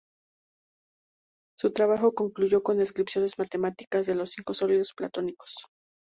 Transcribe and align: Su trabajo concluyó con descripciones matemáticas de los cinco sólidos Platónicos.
Su 1.59 1.73
trabajo 1.73 2.15
concluyó 2.15 2.63
con 2.63 2.79
descripciones 2.79 3.37
matemáticas 3.37 4.07
de 4.07 4.15
los 4.15 4.31
cinco 4.31 4.55
sólidos 4.55 4.93
Platónicos. 4.97 5.55